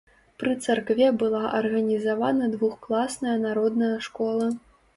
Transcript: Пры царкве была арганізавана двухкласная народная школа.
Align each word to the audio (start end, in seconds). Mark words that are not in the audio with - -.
Пры 0.43 0.53
царкве 0.67 1.09
была 1.23 1.41
арганізавана 1.59 2.49
двухкласная 2.55 3.37
народная 3.47 3.95
школа. 4.11 4.53